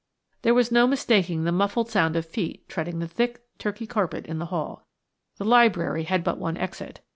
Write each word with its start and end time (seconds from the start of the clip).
There 0.41 0.55
was 0.55 0.71
no 0.71 0.87
mistaking 0.87 1.43
the 1.43 1.51
muffled 1.51 1.91
sound 1.91 2.15
of 2.15 2.25
feet 2.25 2.67
treading 2.67 2.97
the 2.97 3.07
thick 3.07 3.43
Turkey 3.59 3.85
carpet 3.85 4.25
in 4.25 4.39
the 4.39 4.47
hall. 4.47 4.87
The 5.37 5.45
library 5.45 6.05
had 6.05 6.23
but 6.23 6.39
one 6.39 6.57
exit. 6.57 7.01